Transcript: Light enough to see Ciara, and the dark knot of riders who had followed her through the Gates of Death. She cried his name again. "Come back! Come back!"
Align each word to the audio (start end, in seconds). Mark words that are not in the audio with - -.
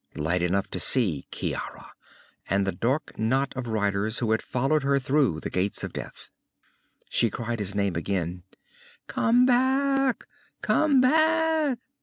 Light 0.15 0.41
enough 0.41 0.67
to 0.71 0.79
see 0.79 1.27
Ciara, 1.31 1.91
and 2.49 2.65
the 2.65 2.71
dark 2.71 3.19
knot 3.19 3.55
of 3.55 3.67
riders 3.67 4.17
who 4.17 4.31
had 4.31 4.41
followed 4.41 4.81
her 4.81 4.97
through 4.97 5.41
the 5.41 5.51
Gates 5.51 5.83
of 5.83 5.93
Death. 5.93 6.31
She 7.11 7.29
cried 7.29 7.59
his 7.59 7.75
name 7.75 7.95
again. 7.95 8.41
"Come 9.05 9.45
back! 9.45 10.25
Come 10.63 11.01
back!" 11.01 11.77